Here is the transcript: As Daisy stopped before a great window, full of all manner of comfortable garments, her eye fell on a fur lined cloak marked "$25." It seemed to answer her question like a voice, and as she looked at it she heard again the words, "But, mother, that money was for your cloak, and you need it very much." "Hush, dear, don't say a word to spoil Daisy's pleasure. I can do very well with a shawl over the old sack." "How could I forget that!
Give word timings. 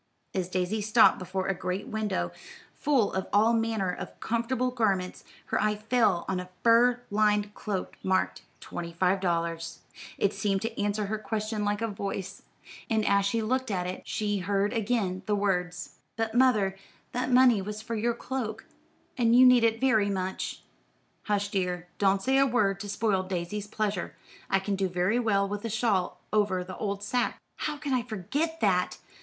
As 0.33 0.49
Daisy 0.49 0.81
stopped 0.81 1.19
before 1.19 1.45
a 1.45 1.53
great 1.53 1.87
window, 1.89 2.31
full 2.73 3.13
of 3.13 3.27
all 3.31 3.53
manner 3.53 3.91
of 3.93 4.19
comfortable 4.19 4.71
garments, 4.71 5.23
her 5.45 5.61
eye 5.61 5.75
fell 5.75 6.25
on 6.27 6.39
a 6.39 6.49
fur 6.63 7.01
lined 7.11 7.53
cloak 7.53 7.95
marked 8.01 8.41
"$25." 8.61 9.77
It 10.17 10.33
seemed 10.33 10.63
to 10.63 10.81
answer 10.81 11.05
her 11.05 11.19
question 11.19 11.63
like 11.63 11.83
a 11.83 11.87
voice, 11.87 12.41
and 12.89 13.05
as 13.05 13.27
she 13.27 13.43
looked 13.43 13.69
at 13.69 13.85
it 13.85 14.01
she 14.07 14.39
heard 14.39 14.73
again 14.73 15.21
the 15.27 15.35
words, 15.35 15.99
"But, 16.15 16.33
mother, 16.33 16.75
that 17.11 17.29
money 17.31 17.61
was 17.61 17.83
for 17.83 17.93
your 17.93 18.15
cloak, 18.15 18.65
and 19.19 19.35
you 19.35 19.45
need 19.45 19.63
it 19.63 19.79
very 19.79 20.09
much." 20.09 20.63
"Hush, 21.25 21.49
dear, 21.49 21.87
don't 21.99 22.23
say 22.23 22.39
a 22.39 22.47
word 22.47 22.79
to 22.79 22.89
spoil 22.89 23.21
Daisy's 23.21 23.67
pleasure. 23.67 24.15
I 24.49 24.57
can 24.57 24.75
do 24.75 24.89
very 24.89 25.19
well 25.19 25.47
with 25.47 25.63
a 25.63 25.69
shawl 25.69 26.21
over 26.33 26.63
the 26.63 26.75
old 26.77 27.03
sack." 27.03 27.39
"How 27.57 27.77
could 27.77 27.93
I 27.93 28.01
forget 28.01 28.59
that! 28.61 28.97